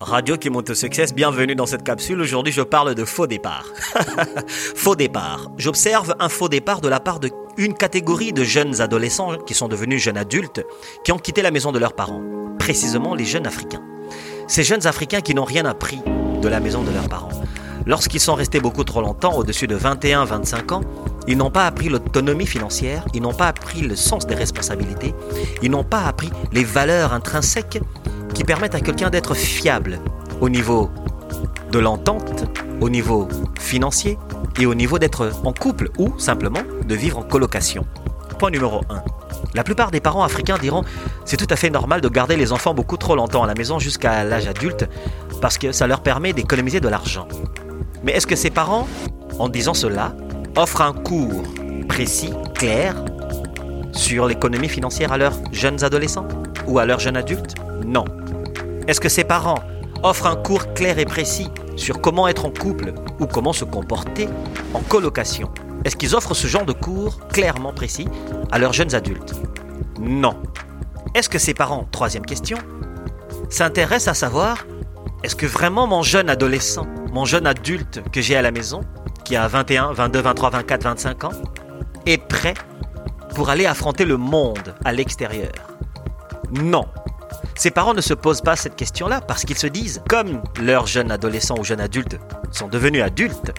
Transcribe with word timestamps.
Radio 0.00 0.36
qui 0.36 0.50
monte 0.50 0.68
au 0.68 0.74
succès, 0.74 1.06
bienvenue 1.14 1.54
dans 1.54 1.64
cette 1.64 1.82
capsule. 1.82 2.20
Aujourd'hui, 2.20 2.52
je 2.52 2.60
parle 2.60 2.94
de 2.94 3.06
faux 3.06 3.26
départ. 3.26 3.64
faux 4.46 4.94
départ. 4.94 5.50
J'observe 5.56 6.14
un 6.20 6.28
faux 6.28 6.50
départ 6.50 6.82
de 6.82 6.88
la 6.88 7.00
part 7.00 7.18
de 7.18 7.30
une 7.56 7.72
catégorie 7.72 8.34
de 8.34 8.44
jeunes 8.44 8.82
adolescents 8.82 9.38
qui 9.46 9.54
sont 9.54 9.68
devenus 9.68 10.02
jeunes 10.02 10.18
adultes, 10.18 10.62
qui 11.02 11.12
ont 11.12 11.18
quitté 11.18 11.40
la 11.40 11.50
maison 11.50 11.72
de 11.72 11.78
leurs 11.78 11.94
parents, 11.94 12.20
précisément 12.58 13.14
les 13.14 13.24
jeunes 13.24 13.46
africains. 13.46 13.82
Ces 14.48 14.64
jeunes 14.64 14.86
africains 14.86 15.22
qui 15.22 15.34
n'ont 15.34 15.44
rien 15.44 15.64
appris 15.64 16.02
de 16.42 16.48
la 16.48 16.60
maison 16.60 16.82
de 16.82 16.90
leurs 16.90 17.08
parents. 17.08 17.30
Lorsqu'ils 17.86 18.20
sont 18.20 18.34
restés 18.34 18.60
beaucoup 18.60 18.84
trop 18.84 19.00
longtemps, 19.00 19.38
au-dessus 19.38 19.66
de 19.66 19.78
21-25 19.78 20.74
ans, 20.74 20.82
ils 21.26 21.38
n'ont 21.38 21.50
pas 21.50 21.66
appris 21.66 21.88
l'autonomie 21.88 22.46
financière, 22.46 23.06
ils 23.14 23.22
n'ont 23.22 23.32
pas 23.32 23.48
appris 23.48 23.80
le 23.80 23.96
sens 23.96 24.26
des 24.26 24.34
responsabilités, 24.34 25.14
ils 25.62 25.70
n'ont 25.70 25.84
pas 25.84 26.02
appris 26.02 26.28
les 26.52 26.64
valeurs 26.64 27.14
intrinsèques 27.14 27.80
qui 28.36 28.44
permettent 28.44 28.74
à 28.74 28.80
quelqu'un 28.80 29.08
d'être 29.08 29.32
fiable 29.32 29.98
au 30.42 30.50
niveau 30.50 30.90
de 31.72 31.78
l'entente, 31.78 32.44
au 32.82 32.90
niveau 32.90 33.28
financier 33.58 34.18
et 34.60 34.66
au 34.66 34.74
niveau 34.74 34.98
d'être 34.98 35.32
en 35.42 35.54
couple 35.54 35.88
ou 35.96 36.18
simplement 36.18 36.60
de 36.86 36.94
vivre 36.94 37.16
en 37.16 37.22
colocation. 37.22 37.86
Point 38.38 38.50
numéro 38.50 38.82
1. 38.90 39.02
La 39.54 39.64
plupart 39.64 39.90
des 39.90 40.00
parents 40.00 40.22
africains 40.22 40.58
diront 40.58 40.84
c'est 41.24 41.38
tout 41.38 41.46
à 41.48 41.56
fait 41.56 41.70
normal 41.70 42.02
de 42.02 42.08
garder 42.10 42.36
les 42.36 42.52
enfants 42.52 42.74
beaucoup 42.74 42.98
trop 42.98 43.16
longtemps 43.16 43.42
à 43.42 43.46
la 43.46 43.54
maison 43.54 43.78
jusqu'à 43.78 44.22
l'âge 44.22 44.46
adulte 44.46 44.86
parce 45.40 45.56
que 45.56 45.72
ça 45.72 45.86
leur 45.86 46.02
permet 46.02 46.34
d'économiser 46.34 46.80
de 46.80 46.88
l'argent. 46.88 47.26
Mais 48.04 48.12
est-ce 48.12 48.26
que 48.26 48.36
ces 48.36 48.50
parents, 48.50 48.86
en 49.38 49.48
disant 49.48 49.72
cela, 49.72 50.14
offrent 50.56 50.82
un 50.82 50.92
cours 50.92 51.42
précis, 51.88 52.34
clair, 52.54 53.02
sur 53.92 54.26
l'économie 54.26 54.68
financière 54.68 55.10
à 55.10 55.16
leurs 55.16 55.38
jeunes 55.52 55.82
adolescents 55.82 56.28
ou 56.66 56.78
à 56.78 56.84
leurs 56.84 57.00
jeunes 57.00 57.16
adultes? 57.16 57.54
Non. 57.86 58.04
Est-ce 58.88 59.00
que 59.00 59.08
ces 59.08 59.24
parents 59.24 59.58
offrent 60.02 60.26
un 60.26 60.36
cours 60.36 60.72
clair 60.74 60.98
et 60.98 61.04
précis 61.04 61.50
sur 61.74 62.00
comment 62.00 62.28
être 62.28 62.44
en 62.44 62.50
couple 62.50 62.94
ou 63.18 63.26
comment 63.26 63.52
se 63.52 63.64
comporter 63.64 64.28
en 64.74 64.80
colocation? 64.80 65.50
Est-ce 65.84 65.96
qu'ils 65.96 66.14
offrent 66.14 66.34
ce 66.34 66.46
genre 66.46 66.64
de 66.64 66.72
cours 66.72 67.26
clairement 67.28 67.72
précis 67.72 68.08
à 68.50 68.58
leurs 68.58 68.72
jeunes 68.72 68.94
adultes? 68.94 69.34
Non. 70.00 70.36
Est-ce 71.14 71.28
que 71.28 71.38
ces 71.38 71.54
parents, 71.54 71.88
troisième 71.90 72.24
question, 72.24 72.58
s'intéressent 73.48 74.08
à 74.08 74.14
savoir 74.14 74.66
est-ce 75.24 75.34
que 75.34 75.46
vraiment 75.46 75.86
mon 75.86 76.02
jeune 76.02 76.30
adolescent, 76.30 76.86
mon 77.12 77.24
jeune 77.24 77.46
adulte 77.46 78.02
que 78.12 78.20
j'ai 78.20 78.36
à 78.36 78.42
la 78.42 78.52
maison, 78.52 78.82
qui 79.24 79.34
a 79.34 79.48
21, 79.48 79.92
22, 79.92 80.20
23, 80.20 80.50
24, 80.50 80.82
25 80.84 81.24
ans, 81.24 81.32
est 82.04 82.18
prêt 82.18 82.54
pour 83.34 83.50
aller 83.50 83.66
affronter 83.66 84.04
le 84.04 84.16
monde 84.16 84.74
à 84.84 84.92
l'extérieur? 84.92 85.50
Non. 86.52 86.86
Ces 87.56 87.70
parents 87.70 87.94
ne 87.94 88.02
se 88.02 88.12
posent 88.12 88.42
pas 88.42 88.54
cette 88.54 88.76
question-là 88.76 89.22
parce 89.22 89.44
qu'ils 89.44 89.56
se 89.56 89.66
disent, 89.66 90.02
comme 90.08 90.42
leurs 90.60 90.86
jeunes 90.86 91.10
adolescents 91.10 91.56
ou 91.58 91.64
jeunes 91.64 91.80
adultes 91.80 92.18
sont 92.52 92.68
devenus 92.68 93.02
adultes, 93.02 93.52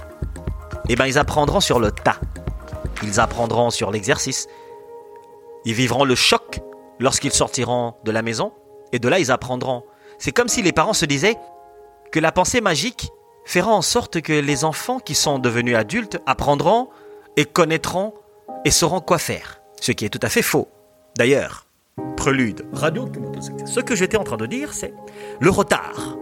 eh 0.88 0.96
bien 0.96 1.08
ils 1.08 1.18
apprendront 1.18 1.60
sur 1.60 1.80
le 1.80 1.92
tas. 1.92 2.20
Ils 3.02 3.20
apprendront 3.20 3.72
sur 3.72 3.90
l'exercice. 3.90 4.48
Ils 5.66 5.74
vivront 5.74 6.06
le 6.06 6.14
choc 6.14 6.60
lorsqu'ils 7.00 7.34
sortiront 7.34 7.96
de 8.04 8.12
la 8.12 8.22
maison 8.22 8.54
et 8.92 9.00
de 9.00 9.10
là 9.10 9.18
ils 9.18 9.32
apprendront. 9.32 9.84
C'est 10.20 10.32
comme 10.32 10.48
si 10.48 10.62
les 10.62 10.74
parents 10.74 10.94
se 10.94 11.06
disaient 11.06 11.38
que 12.12 12.20
la 12.20 12.32
pensée 12.32 12.62
magique 12.62 13.10
fera 13.46 13.72
en 13.72 13.82
sorte 13.82 14.22
que 14.22 14.34
les 14.34 14.64
enfants 14.64 15.00
qui 15.00 15.16
sont 15.16 15.40
devenus 15.40 15.76
adultes 15.76 16.20
apprendront 16.28 16.90
et 17.36 17.46
connaîtront 17.46 18.14
et 18.64 18.72
sauront 18.72 19.02
quoi 19.02 19.18
faire. 19.18 19.60
Ce 19.82 19.92
qui 19.92 20.06
est 20.06 20.10
tout 20.10 20.20
à 20.22 20.30
fait 20.30 20.42
faux. 20.42 20.68
D'ailleurs, 21.18 21.67
prélude, 22.16 22.66
radio, 22.74 23.08
ce 23.66 23.80
que 23.80 23.96
j'étais 23.96 24.18
en 24.18 24.24
train 24.24 24.38
de 24.38 24.46
dire, 24.46 24.74
c'est 24.74 24.94
le 25.40 25.50
retard. 25.50 26.18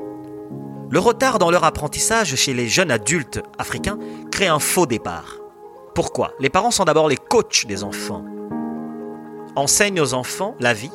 Le 0.91 0.99
retard 0.99 1.39
dans 1.39 1.49
leur 1.49 1.63
apprentissage 1.63 2.35
chez 2.35 2.53
les 2.53 2.67
jeunes 2.67 2.91
adultes 2.91 3.41
africains 3.57 3.97
crée 4.31 4.47
un 4.47 4.59
faux 4.59 4.85
départ. 4.85 5.37
Pourquoi? 5.95 6.33
Les 6.39 6.49
parents 6.49 6.71
sont 6.71 6.83
d'abord 6.83 7.09
les 7.09 7.17
coachs 7.17 7.65
des 7.65 7.83
enfants. 7.83 8.23
Enseignent 9.55 10.01
aux 10.01 10.13
enfants 10.13 10.55
la 10.59 10.73
vie, 10.73 10.91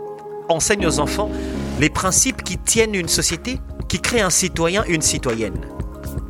enseignent 0.49 0.87
aux 0.87 1.01
enfants 1.01 1.31
les 1.81 1.91
principes 1.91 2.45
qui 2.45 2.59
tiennent 2.59 2.95
une 2.95 3.09
société, 3.09 3.59
qui 3.89 4.01
créent 4.01 4.21
un 4.21 4.31
citoyen, 4.31 4.85
une 4.85 5.03
citoyenne. 5.03 5.61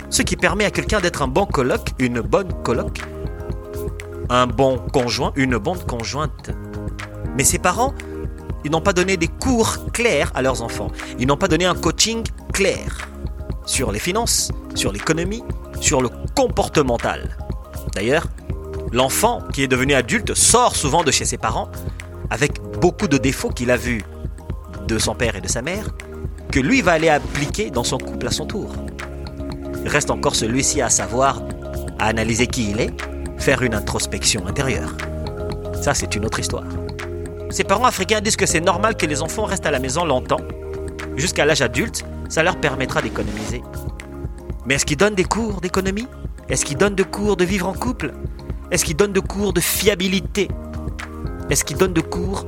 Ce 0.08 0.22
qui 0.22 0.36
permet 0.36 0.64
à 0.64 0.70
quelqu'un 0.70 1.00
d'être 1.00 1.22
un 1.22 1.28
bon 1.28 1.44
coloc, 1.44 1.90
une 1.98 2.20
bonne 2.20 2.52
coloc, 2.62 3.02
un 4.28 4.46
bon 4.46 4.78
conjoint, 4.78 5.32
une 5.36 5.58
bonne 5.58 5.82
conjointe. 5.84 6.50
Mais 7.36 7.44
ses 7.44 7.58
parents, 7.58 7.94
ils 8.64 8.70
n'ont 8.70 8.80
pas 8.80 8.92
donné 8.92 9.16
des 9.16 9.28
cours 9.28 9.90
clairs 9.92 10.30
à 10.34 10.42
leurs 10.42 10.62
enfants. 10.62 10.90
Ils 11.18 11.26
n'ont 11.26 11.36
pas 11.36 11.48
donné 11.48 11.64
un 11.64 11.74
coaching 11.74 12.22
clair 12.52 13.08
sur 13.66 13.92
les 13.92 13.98
finances, 13.98 14.50
sur 14.74 14.92
l'économie, 14.92 15.42
sur 15.80 16.02
le 16.02 16.10
comportemental. 16.34 17.36
D'ailleurs, 17.94 18.26
l'enfant 18.92 19.42
qui 19.52 19.62
est 19.62 19.68
devenu 19.68 19.94
adulte 19.94 20.34
sort 20.34 20.76
souvent 20.76 21.04
de 21.04 21.10
chez 21.10 21.24
ses 21.24 21.38
parents 21.38 21.70
avec 22.30 22.60
beaucoup 22.80 23.08
de 23.08 23.18
défauts 23.18 23.50
qu'il 23.50 23.70
a 23.70 23.76
vus 23.76 24.02
de 24.86 24.98
son 24.98 25.14
père 25.14 25.36
et 25.36 25.40
de 25.40 25.48
sa 25.48 25.62
mère, 25.62 25.88
que 26.50 26.60
lui 26.60 26.82
va 26.82 26.92
aller 26.92 27.08
appliquer 27.08 27.70
dans 27.70 27.84
son 27.84 27.98
couple 27.98 28.26
à 28.26 28.30
son 28.30 28.46
tour. 28.46 28.72
Reste 29.86 30.10
encore 30.10 30.34
celui-ci 30.34 30.80
à 30.82 30.90
savoir, 30.90 31.42
à 31.98 32.06
analyser 32.06 32.46
qui 32.46 32.70
il 32.70 32.80
est, 32.80 32.92
faire 33.38 33.62
une 33.62 33.74
introspection 33.74 34.46
intérieure. 34.46 34.96
Ça, 35.80 35.94
c'est 35.94 36.14
une 36.16 36.26
autre 36.26 36.40
histoire. 36.40 36.64
Ces 37.50 37.64
parents 37.64 37.84
africains 37.84 38.20
disent 38.20 38.36
que 38.36 38.46
c'est 38.46 38.60
normal 38.60 38.96
que 38.96 39.06
les 39.06 39.22
enfants 39.22 39.44
restent 39.44 39.66
à 39.66 39.72
la 39.72 39.80
maison 39.80 40.04
longtemps, 40.04 40.40
jusqu'à 41.16 41.44
l'âge 41.44 41.62
adulte, 41.62 42.04
ça 42.28 42.44
leur 42.44 42.56
permettra 42.56 43.02
d'économiser. 43.02 43.62
Mais 44.66 44.74
est-ce 44.74 44.86
qu'ils 44.86 44.96
donnent 44.96 45.16
des 45.16 45.24
cours 45.24 45.60
d'économie? 45.60 46.06
Est-ce 46.48 46.64
qu'ils 46.64 46.76
donnent 46.76 46.94
des 46.94 47.04
cours 47.04 47.36
de 47.36 47.44
vivre 47.44 47.66
en 47.66 47.72
couple? 47.72 48.12
Est-ce 48.70 48.84
qu'ils 48.84 48.96
donnent 48.96 49.12
des 49.12 49.20
cours 49.20 49.52
de 49.52 49.60
fiabilité? 49.60 50.48
Est-ce 51.50 51.64
qu'ils 51.64 51.76
donnent 51.76 51.92
des 51.92 52.02
cours 52.02 52.46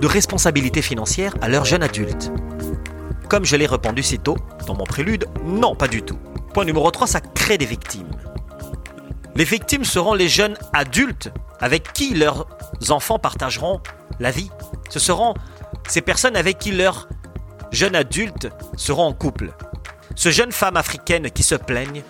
de 0.00 0.06
responsabilité 0.06 0.82
financière 0.82 1.34
à 1.40 1.48
leurs 1.48 1.64
jeunes 1.64 1.82
adultes? 1.82 2.30
Comme 3.30 3.46
je 3.46 3.56
l'ai 3.56 3.66
répondu 3.66 4.02
si 4.02 4.18
tôt 4.18 4.36
dans 4.66 4.74
mon 4.74 4.84
prélude, 4.84 5.24
non, 5.44 5.74
pas 5.74 5.88
du 5.88 6.02
tout. 6.02 6.18
Point 6.52 6.66
numéro 6.66 6.90
3, 6.90 7.06
ça 7.06 7.20
crée 7.20 7.56
des 7.56 7.64
victimes. 7.64 8.10
Les 9.34 9.44
victimes 9.44 9.84
seront 9.84 10.14
les 10.14 10.28
jeunes 10.28 10.58
adultes 10.74 11.32
avec 11.60 11.92
qui 11.94 12.14
leurs 12.14 12.46
enfants 12.90 13.18
partageront 13.18 13.80
la 14.20 14.30
vie. 14.30 14.50
Ce 14.88 14.98
seront 14.98 15.34
ces 15.88 16.00
personnes 16.00 16.36
avec 16.36 16.58
qui 16.58 16.72
leurs 16.72 17.08
jeunes 17.72 17.96
adultes 17.96 18.48
seront 18.76 19.04
en 19.04 19.12
couple. 19.12 19.52
Ce 20.14 20.30
jeune 20.30 20.52
femme 20.52 20.76
africaine 20.76 21.30
qui 21.30 21.42
se 21.42 21.54
plaignent 21.54 22.02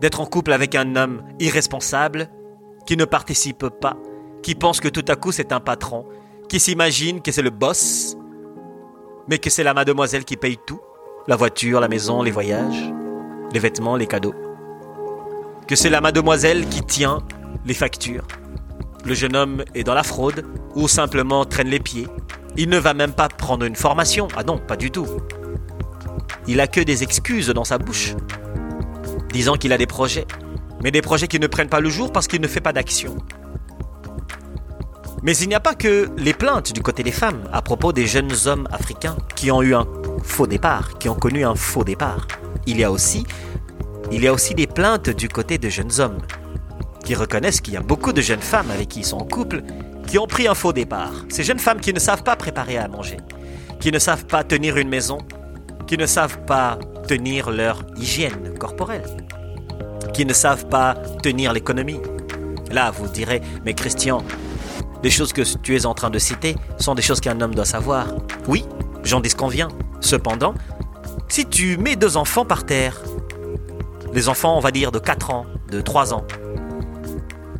d'être 0.00 0.20
en 0.20 0.26
couple 0.26 0.52
avec 0.52 0.74
un 0.74 0.96
homme 0.96 1.22
irresponsable, 1.40 2.28
qui 2.86 2.96
ne 2.96 3.04
participe 3.04 3.68
pas, 3.80 3.96
qui 4.42 4.54
pense 4.54 4.80
que 4.80 4.88
tout 4.88 5.04
à 5.08 5.16
coup 5.16 5.32
c'est 5.32 5.52
un 5.52 5.60
patron, 5.60 6.06
qui 6.48 6.60
s'imagine 6.60 7.22
que 7.22 7.32
c'est 7.32 7.42
le 7.42 7.50
boss, 7.50 8.16
mais 9.28 9.38
que 9.38 9.50
c'est 9.50 9.64
la 9.64 9.74
mademoiselle 9.74 10.24
qui 10.24 10.36
paye 10.36 10.58
tout, 10.66 10.80
la 11.26 11.36
voiture, 11.36 11.80
la 11.80 11.88
maison, 11.88 12.22
les 12.22 12.30
voyages, 12.30 12.92
les 13.52 13.58
vêtements, 13.58 13.96
les 13.96 14.06
cadeaux. 14.06 14.34
Que 15.66 15.74
c'est 15.74 15.90
la 15.90 16.00
mademoiselle 16.00 16.68
qui 16.68 16.82
tient 16.82 17.18
les 17.64 17.74
factures. 17.74 18.26
Le 19.06 19.14
jeune 19.14 19.36
homme 19.36 19.62
est 19.76 19.84
dans 19.84 19.94
la 19.94 20.02
fraude 20.02 20.44
ou 20.74 20.88
simplement 20.88 21.44
traîne 21.44 21.68
les 21.68 21.78
pieds. 21.78 22.08
Il 22.56 22.68
ne 22.68 22.76
va 22.76 22.92
même 22.92 23.12
pas 23.12 23.28
prendre 23.28 23.64
une 23.64 23.76
formation. 23.76 24.26
Ah 24.36 24.42
non, 24.42 24.58
pas 24.58 24.76
du 24.76 24.90
tout. 24.90 25.06
Il 26.48 26.60
a 26.60 26.66
que 26.66 26.80
des 26.80 27.04
excuses 27.04 27.48
dans 27.50 27.62
sa 27.62 27.78
bouche, 27.78 28.16
disant 29.32 29.54
qu'il 29.54 29.72
a 29.72 29.78
des 29.78 29.86
projets, 29.86 30.26
mais 30.82 30.90
des 30.90 31.02
projets 31.02 31.28
qui 31.28 31.38
ne 31.38 31.46
prennent 31.46 31.68
pas 31.68 31.78
le 31.78 31.88
jour 31.88 32.10
parce 32.10 32.26
qu'il 32.26 32.40
ne 32.40 32.48
fait 32.48 32.60
pas 32.60 32.72
d'action. 32.72 33.16
Mais 35.22 35.36
il 35.36 35.48
n'y 35.48 35.54
a 35.54 35.60
pas 35.60 35.76
que 35.76 36.10
les 36.18 36.34
plaintes 36.34 36.72
du 36.72 36.82
côté 36.82 37.04
des 37.04 37.12
femmes 37.12 37.48
à 37.52 37.62
propos 37.62 37.92
des 37.92 38.08
jeunes 38.08 38.32
hommes 38.46 38.66
africains 38.72 39.16
qui 39.36 39.52
ont 39.52 39.62
eu 39.62 39.76
un 39.76 39.86
faux 40.24 40.48
départ, 40.48 40.98
qui 40.98 41.08
ont 41.08 41.14
connu 41.14 41.44
un 41.44 41.54
faux 41.54 41.84
départ. 41.84 42.26
Il 42.66 42.80
y 42.80 42.82
a 42.82 42.90
aussi, 42.90 43.24
il 44.10 44.24
y 44.24 44.26
a 44.26 44.32
aussi 44.32 44.56
des 44.56 44.66
plaintes 44.66 45.10
du 45.10 45.28
côté 45.28 45.58
de 45.58 45.68
jeunes 45.68 46.00
hommes 46.00 46.18
qui 47.06 47.14
reconnaissent 47.14 47.60
qu'il 47.60 47.72
y 47.72 47.76
a 47.76 47.82
beaucoup 47.82 48.12
de 48.12 48.20
jeunes 48.20 48.40
femmes 48.42 48.70
avec 48.70 48.88
qui 48.88 49.00
ils 49.00 49.06
sont 49.06 49.18
en 49.18 49.24
couple 49.24 49.62
qui 50.08 50.18
ont 50.18 50.26
pris 50.26 50.48
un 50.48 50.54
faux 50.54 50.72
départ. 50.72 51.12
Ces 51.28 51.44
jeunes 51.44 51.60
femmes 51.60 51.80
qui 51.80 51.92
ne 51.92 52.00
savent 52.00 52.24
pas 52.24 52.34
préparer 52.34 52.76
à 52.78 52.88
manger, 52.88 53.18
qui 53.80 53.92
ne 53.92 53.98
savent 53.98 54.26
pas 54.26 54.42
tenir 54.42 54.76
une 54.76 54.88
maison, 54.88 55.18
qui 55.86 55.96
ne 55.96 56.04
savent 56.06 56.44
pas 56.46 56.78
tenir 57.06 57.50
leur 57.50 57.84
hygiène 57.96 58.58
corporelle, 58.58 59.06
qui 60.12 60.26
ne 60.26 60.32
savent 60.32 60.66
pas 60.66 60.94
tenir 61.22 61.52
l'économie. 61.52 62.00
Là, 62.72 62.90
vous 62.90 63.06
direz, 63.06 63.40
mais 63.64 63.74
Christian, 63.74 64.24
les 65.04 65.10
choses 65.10 65.32
que 65.32 65.42
tu 65.42 65.76
es 65.76 65.86
en 65.86 65.94
train 65.94 66.10
de 66.10 66.18
citer 66.18 66.56
sont 66.78 66.96
des 66.96 67.02
choses 67.02 67.20
qu'un 67.20 67.40
homme 67.40 67.54
doit 67.54 67.64
savoir. 67.64 68.08
Oui, 68.48 68.64
j'en 69.04 69.20
disconviens. 69.20 69.68
Cependant, 70.00 70.54
si 71.28 71.46
tu 71.46 71.76
mets 71.76 71.94
deux 71.94 72.16
enfants 72.16 72.44
par 72.44 72.66
terre, 72.66 73.00
les 74.12 74.28
enfants, 74.28 74.56
on 74.56 74.60
va 74.60 74.72
dire, 74.72 74.90
de 74.90 74.98
4 74.98 75.30
ans, 75.30 75.46
de 75.70 75.80
3 75.80 76.14
ans, 76.14 76.24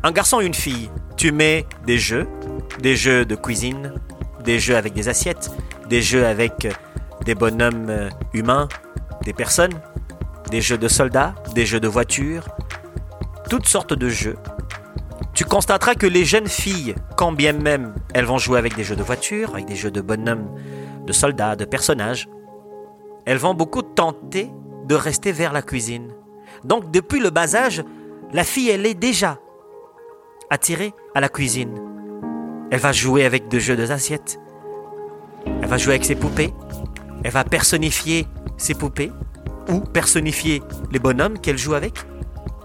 un 0.07 0.11
garçon 0.11 0.39
et 0.39 0.45
une 0.45 0.53
fille, 0.53 0.89
tu 1.17 1.33
mets 1.33 1.65
des 1.85 1.99
jeux, 1.99 2.29
des 2.79 2.95
jeux 2.95 3.25
de 3.25 3.35
cuisine, 3.35 3.93
des 4.45 4.57
jeux 4.57 4.77
avec 4.77 4.93
des 4.93 5.09
assiettes, 5.09 5.51
des 5.89 6.01
jeux 6.01 6.25
avec 6.25 6.65
des 7.25 7.35
bonhommes 7.35 7.89
euh, 7.89 8.09
humains, 8.33 8.69
des 9.25 9.33
personnes, 9.33 9.73
des 10.49 10.61
jeux 10.61 10.77
de 10.77 10.87
soldats, 10.87 11.35
des 11.53 11.65
jeux 11.65 11.81
de 11.81 11.89
voitures, 11.89 12.47
toutes 13.49 13.67
sortes 13.67 13.93
de 13.93 14.07
jeux. 14.07 14.37
Tu 15.33 15.43
constateras 15.43 15.95
que 15.95 16.07
les 16.07 16.23
jeunes 16.23 16.47
filles, 16.47 16.95
quand 17.17 17.33
bien 17.33 17.51
même 17.51 17.93
elles 18.13 18.23
vont 18.23 18.37
jouer 18.37 18.59
avec 18.59 18.77
des 18.77 18.85
jeux 18.85 18.95
de 18.95 19.03
voitures, 19.03 19.55
avec 19.55 19.65
des 19.65 19.75
jeux 19.75 19.91
de 19.91 19.99
bonhommes, 19.99 20.47
de 21.05 21.11
soldats, 21.11 21.57
de 21.57 21.65
personnages, 21.65 22.29
elles 23.25 23.39
vont 23.39 23.53
beaucoup 23.53 23.81
tenter 23.81 24.49
de 24.85 24.95
rester 24.95 25.33
vers 25.33 25.51
la 25.51 25.61
cuisine. 25.61 26.13
Donc 26.63 26.91
depuis 26.91 27.19
le 27.19 27.29
bas 27.29 27.55
âge, 27.55 27.83
la 28.31 28.45
fille, 28.45 28.69
elle 28.69 28.85
est 28.85 28.93
déjà 28.93 29.37
attirée 30.49 30.93
à 31.15 31.21
la 31.21 31.29
cuisine. 31.29 31.75
Elle 32.71 32.79
va 32.79 32.91
jouer 32.91 33.25
avec 33.25 33.47
de 33.47 33.59
jeux 33.59 33.75
de 33.75 33.89
assiettes. 33.91 34.39
Elle 35.45 35.67
va 35.67 35.77
jouer 35.77 35.93
avec 35.93 36.05
ses 36.05 36.15
poupées. 36.15 36.53
Elle 37.23 37.31
va 37.31 37.43
personnifier 37.43 38.27
ses 38.57 38.73
poupées 38.73 39.11
ou 39.69 39.79
personnifier 39.79 40.61
les 40.91 40.99
bonhommes 40.99 41.39
qu'elle 41.39 41.57
joue 41.57 41.73
avec. 41.73 41.93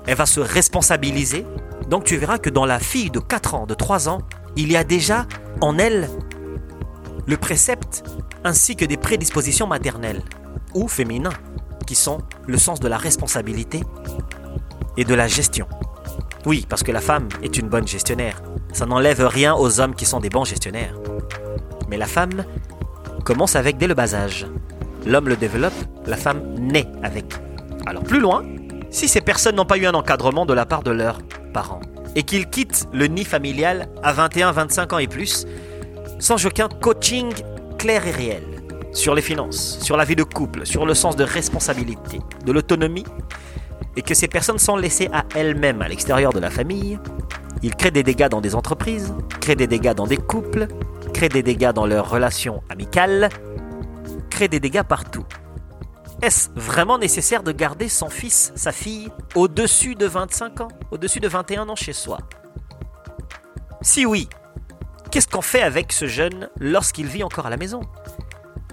Elle 0.07 0.17
va 0.17 0.27
se 0.27 0.41
responsabiliser. 0.41 1.47
Donc 1.89 2.05
tu 2.05 2.17
verras 2.17 2.39
que 2.39 2.51
dans 2.51 2.67
la 2.67 2.79
fille 2.79 3.11
de 3.11 3.21
4 3.21 3.55
ans, 3.55 3.67
de 3.67 3.75
3 3.75 4.09
ans, 4.09 4.19
il 4.57 4.71
y 4.73 4.77
a 4.77 4.85
déjà 4.85 5.27
en 5.61 5.79
elle 5.79 6.09
le 7.27 7.37
précepte 7.37 8.05
ainsi 8.45 8.77
que 8.77 8.85
des 8.85 8.97
prédispositions 8.97 9.67
maternelles 9.67 10.23
ou 10.75 10.89
féminines 10.89 11.31
qui 11.87 11.95
sont 11.95 12.19
le 12.47 12.59
sens 12.59 12.81
de 12.81 12.89
la 12.89 12.97
responsabilité 12.97 13.83
et 14.97 15.05
de 15.05 15.15
la 15.15 15.29
gestion. 15.29 15.67
Oui, 16.45 16.67
parce 16.69 16.83
que 16.83 16.91
la 16.91 17.01
femme 17.01 17.29
est 17.43 17.57
une 17.57 17.69
bonne 17.69 17.87
gestionnaire. 17.87 18.43
Ça 18.73 18.85
n'enlève 18.85 19.25
rien 19.25 19.55
aux 19.55 19.81
hommes 19.81 19.95
qui 19.95 20.05
sont 20.05 20.19
des 20.19 20.29
bons 20.29 20.45
gestionnaires. 20.45 20.95
Mais 21.89 21.97
la 21.97 22.07
femme 22.07 22.45
commence 23.25 23.55
avec 23.55 23.77
dès 23.77 23.87
le 23.87 23.95
bas 23.95 24.15
âge. 24.15 24.47
L'homme 25.07 25.29
le 25.29 25.37
développe, 25.37 25.73
la 26.07 26.17
femme 26.17 26.43
naît 26.59 26.89
avec. 27.03 27.27
Alors 27.87 28.03
plus 28.03 28.19
loin, 28.19 28.45
si 28.91 29.09
ces 29.09 29.21
personnes 29.21 29.57
n'ont 29.57 29.65
pas 29.65 29.79
eu 29.79 29.87
un 29.87 29.95
encadrement 29.95 30.45
de 30.45 30.53
la 30.53 30.67
part 30.67 30.83
de 30.83 30.91
leurs 30.91 31.21
parents 31.55 31.81
et 32.17 32.25
qu'ils 32.25 32.49
quittent 32.49 32.89
le 32.93 33.07
nid 33.07 33.25
familial 33.25 33.89
à 34.03 34.13
21, 34.13 34.53
25 34.53 34.93
ans 34.93 34.99
et 34.99 35.07
plus, 35.07 35.47
sans 36.19 36.45
aucun 36.45 36.69
coaching 36.69 37.33
clair 37.79 38.07
et 38.07 38.11
réel 38.11 38.43
sur 38.93 39.15
les 39.15 39.23
finances, 39.23 39.79
sur 39.81 39.97
la 39.97 40.05
vie 40.05 40.17
de 40.17 40.25
couple, 40.25 40.67
sur 40.67 40.87
le 40.87 40.95
sens 40.95 41.17
de 41.17 41.25
responsabilité, 41.25 42.21
de 42.45 42.53
l'autonomie, 42.53 43.05
et 43.97 44.03
que 44.03 44.15
ces 44.15 44.29
personnes 44.29 44.59
sont 44.59 44.77
laissées 44.77 45.09
à 45.13 45.25
elles-mêmes 45.35 45.83
à 45.83 45.89
l'extérieur 45.89 46.33
de 46.33 46.41
la 46.41 46.51
famille, 46.51 46.99
ils 47.63 47.75
créent 47.75 47.91
des 47.91 48.03
dégâts 48.03 48.29
dans 48.29 48.41
des 48.41 48.55
entreprises, 48.55 49.15
créent 49.41 49.57
des 49.57 49.67
dégâts 49.67 49.95
dans 49.95 50.07
des 50.07 50.17
couples, 50.17 50.67
créent 51.13 51.29
des 51.29 51.43
dégâts 51.43 51.73
dans 51.73 51.87
leurs 51.87 52.11
relations 52.11 52.63
amicales, 52.69 53.29
créent 54.31 54.49
des 54.49 54.61
dégâts 54.61 54.83
partout. 54.83 55.25
Est-ce 56.23 56.51
vraiment 56.55 56.99
nécessaire 56.99 57.43
de 57.43 57.53
garder 57.53 57.89
son 57.89 58.09
fils, 58.09 58.53
sa 58.55 58.73
fille, 58.73 59.11
au-dessus 59.35 59.95
de 59.95 60.07
25 60.07 60.61
ans, 60.61 60.69
au-dessus 60.91 61.21
de 61.21 61.29
21 61.29 61.69
ans 61.69 61.77
chez 61.77 61.93
soi? 61.93 62.19
Si 63.81 64.07
oui, 64.07 64.29
qu'est-ce 65.11 65.27
qu'on 65.29 65.43
fait 65.43 65.63
avec 65.63 65.93
ce 65.93 66.07
jeune 66.07 66.49
lorsqu'il 66.59 67.07
vit 67.07 67.25
encore 67.25 67.47
à 67.47 67.51
la 67.51 67.57
maison? 67.57 67.81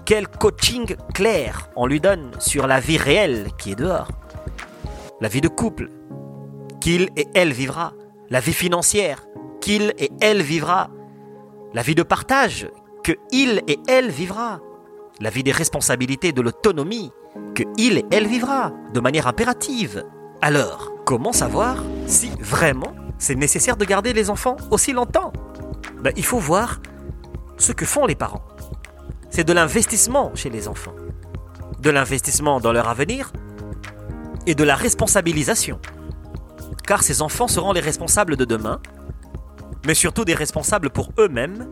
Quel 0.04 0.28
coaching 0.28 0.96
clair 1.12 1.70
on 1.76 1.86
lui 1.86 2.00
donne 2.00 2.30
sur 2.38 2.66
la 2.66 2.80
vie 2.80 2.98
réelle 2.98 3.48
qui 3.58 3.72
est 3.72 3.76
dehors? 3.76 4.08
La 5.20 5.28
vie 5.28 5.40
de 5.40 5.48
couple 5.48 5.90
qu'il 6.80 7.10
et 7.16 7.28
elle 7.34 7.52
vivra, 7.52 7.92
la 8.30 8.40
vie 8.40 8.54
financière 8.54 9.26
qu'il 9.60 9.92
et 9.98 10.10
elle 10.20 10.42
vivra, 10.42 10.90
la 11.74 11.82
vie 11.82 11.94
de 11.94 12.02
partage 12.02 12.68
que 13.04 13.12
il 13.30 13.62
et 13.68 13.78
elle 13.86 14.10
vivra, 14.10 14.60
la 15.20 15.30
vie 15.30 15.42
des 15.42 15.52
responsabilités 15.52 16.32
de 16.32 16.40
l'autonomie 16.40 17.12
que 17.54 17.64
il 17.76 17.98
et 17.98 18.06
elle 18.10 18.26
vivra 18.26 18.72
de 18.94 19.00
manière 19.00 19.26
impérative. 19.26 20.04
Alors, 20.40 20.92
comment 21.04 21.32
savoir 21.32 21.84
si 22.06 22.30
vraiment 22.40 22.94
c'est 23.18 23.34
nécessaire 23.34 23.76
de 23.76 23.84
garder 23.84 24.14
les 24.14 24.30
enfants 24.30 24.56
aussi 24.70 24.92
longtemps? 24.92 25.32
Ben, 26.02 26.12
Il 26.16 26.24
faut 26.24 26.38
voir 26.38 26.80
ce 27.58 27.72
que 27.72 27.84
font 27.84 28.06
les 28.06 28.14
parents. 28.14 28.42
C'est 29.28 29.44
de 29.44 29.52
l'investissement 29.52 30.32
chez 30.34 30.48
les 30.48 30.66
enfants. 30.66 30.94
De 31.78 31.90
l'investissement 31.90 32.58
dans 32.60 32.72
leur 32.72 32.88
avenir, 32.88 33.32
et 34.50 34.54
de 34.56 34.64
la 34.64 34.74
responsabilisation. 34.74 35.78
Car 36.84 37.04
ces 37.04 37.22
enfants 37.22 37.46
seront 37.46 37.72
les 37.72 37.80
responsables 37.80 38.36
de 38.36 38.44
demain, 38.44 38.80
mais 39.86 39.94
surtout 39.94 40.24
des 40.24 40.34
responsables 40.34 40.90
pour 40.90 41.12
eux-mêmes 41.18 41.70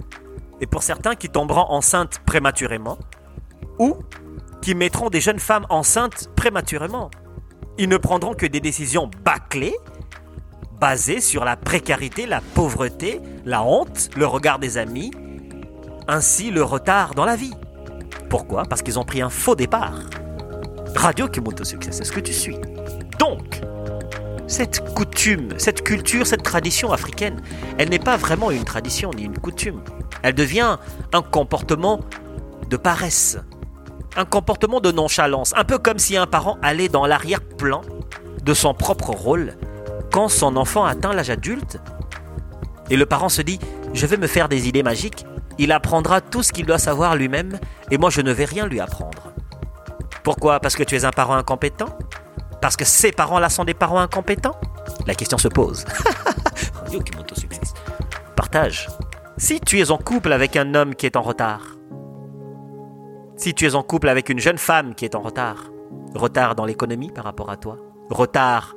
et 0.61 0.67
pour 0.67 0.85
certains 0.85 1.17
qui 1.17 1.29
tomberont 1.29 1.67
enceintes 1.71 2.21
prématurément 2.25 2.97
ou 3.81 3.97
qui 4.63 4.77
mettront 4.77 5.11
des 5.11 5.21
jeunes 5.21 5.41
femmes 5.41 5.67
enceintes 5.71 6.31
prématurément. 6.37 7.11
Ils 7.79 7.89
ne 7.89 7.97
prendront 7.97 8.35
que 8.35 8.47
des 8.47 8.61
décisions 8.61 9.11
bâclées, 9.25 9.75
basées 10.81 11.21
sur 11.21 11.45
la 11.45 11.57
précarité, 11.57 12.27
la 12.27 12.41
pauvreté, 12.41 13.21
la 13.45 13.65
honte, 13.65 14.11
le 14.17 14.27
regard 14.27 14.61
des 14.61 14.79
amis, 14.79 15.11
ainsi 16.07 16.53
le 16.53 16.63
retard 16.63 17.15
dans 17.17 17.25
la 17.25 17.35
vie. 17.35 17.55
Pourquoi? 18.31 18.63
Parce 18.63 18.83
qu'ils 18.83 19.01
ont 19.01 19.05
pris 19.05 19.21
un 19.21 19.31
faux 19.31 19.57
départ. 19.57 19.99
Radio 20.95 21.29
Kimoto 21.29 21.65
Success, 21.65 21.97
c'est 21.99 22.05
ce 22.05 22.13
que 22.13 22.21
tu 22.21 22.33
suis. 22.33 22.57
Donc, 23.19 23.61
cette 24.47 24.95
coutume, 24.95 25.51
cette 25.59 25.83
culture, 25.83 26.27
cette 26.27 26.43
tradition 26.43 26.93
africaine, 26.93 27.41
elle 27.77 27.91
n'est 27.91 27.99
pas 27.99 28.17
vraiment 28.17 28.51
une 28.51 28.65
tradition 28.65 29.11
ni 29.11 29.25
une 29.25 29.39
coutume. 29.39 29.83
Elle 30.23 30.35
devient 30.35 30.79
un 31.13 31.23
comportement 31.23 32.01
de 32.69 32.77
paresse, 32.77 33.39
un 34.17 34.25
comportement 34.25 34.81
de 34.81 34.91
nonchalance, 34.91 35.53
un 35.57 35.65
peu 35.65 35.79
comme 35.79 35.99
si 35.99 36.17
un 36.17 36.27
parent 36.27 36.59
allait 36.63 36.89
dans 36.89 37.07
l'arrière-plan 37.07 37.83
de 38.43 38.55
son 38.55 38.75
propre 38.75 39.11
rôle 39.11 39.55
quand 40.11 40.29
son 40.29 40.57
enfant 40.57 40.85
atteint 40.85 41.13
l'âge 41.13 41.31
adulte. 41.31 41.79
Et 42.91 42.97
le 42.97 43.05
parent 43.05 43.29
se 43.29 43.43
dit, 43.43 43.59
je 43.93 44.07
vais 44.07 44.17
me 44.17 44.27
faire 44.27 44.49
des 44.49 44.69
idées 44.69 44.83
magiques, 44.83 45.27
il 45.59 45.73
apprendra 45.73 46.21
tout 46.21 46.43
ce 46.43 46.53
qu'il 46.53 46.67
doit 46.67 46.79
savoir 46.79 47.17
lui-même, 47.17 47.59
et 47.91 47.99
moi 47.99 48.11
je 48.11 48.23
ne 48.23 48.33
vais 48.33 48.47
rien 48.47 48.67
lui 48.67 48.81
apprendre. 48.81 49.18
Pourquoi? 50.29 50.61
Parce 50.61 50.77
que 50.77 50.83
tu 50.83 50.95
es 50.95 51.07
un 51.07 51.11
parent 51.11 51.37
incompétent? 51.37 51.89
Parce 52.61 52.77
que 52.77 52.85
ces 52.85 53.13
parents-là 53.13 53.49
sont 53.49 53.65
des 53.65 53.73
parents 53.73 53.99
incompétents? 53.99 54.57
La 55.07 55.15
question 55.15 55.39
se 55.39 55.49
pose. 55.49 55.87
Partage. 58.37 58.91
Si 59.39 59.59
tu 59.59 59.81
es 59.81 59.91
en 59.91 59.97
couple 59.97 60.35
avec 60.35 60.55
un 60.57 60.75
homme 60.75 60.95
qui 60.95 61.07
est 61.07 61.17
en 61.17 61.23
retard, 61.23 61.63
si 63.37 63.55
tu 63.55 63.65
es 63.65 63.75
en 63.75 63.83
couple 63.83 64.11
avec 64.11 64.29
une 64.29 64.39
jeune 64.39 64.59
femme 64.59 64.95
qui 64.95 65.07
est 65.07 65.15
en 65.15 65.23
retard, 65.23 65.71
retard 66.15 66.55
dans 66.55 66.67
l'économie 66.67 67.11
par 67.11 67.25
rapport 67.25 67.49
à 67.49 67.57
toi, 67.57 67.79
retard 68.11 68.77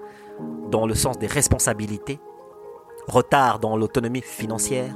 dans 0.70 0.88
le 0.88 0.96
sens 0.96 1.20
des 1.20 1.28
responsabilités, 1.28 2.22
retard 3.10 3.60
dans 3.60 3.76
l'autonomie 3.76 4.22
financière, 4.22 4.96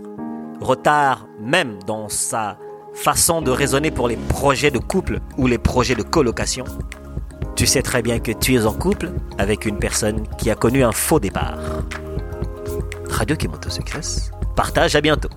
retard 0.61 1.27
même 1.37 1.83
dans 1.83 2.07
sa 2.07 2.57
façon 2.95 3.41
de 3.41 3.51
raisonner 3.51 3.91
pour 3.91 4.07
les 4.07 4.15
projets 4.15 4.71
de 4.71 4.79
couple 4.79 5.19
ou 5.37 5.47
les 5.47 5.57
projets 5.57 5.95
de 5.95 6.03
colocation, 6.03 6.65
tu 7.55 7.65
sais 7.65 7.81
très 7.81 8.01
bien 8.01 8.19
que 8.19 8.31
tu 8.31 8.55
es 8.55 8.65
en 8.65 8.73
couple 8.73 9.11
avec 9.37 9.65
une 9.65 9.77
personne 9.77 10.23
qui 10.37 10.49
a 10.49 10.55
connu 10.55 10.83
un 10.83 10.91
faux 10.91 11.19
départ. 11.19 11.57
Radio 13.09 13.35
Kimoto 13.35 13.69
Success. 13.69 14.31
Partage 14.55 14.95
à 14.95 15.01
bientôt. 15.01 15.29